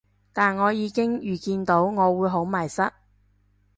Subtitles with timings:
[0.33, 2.91] 但我已經預見到我會好迷失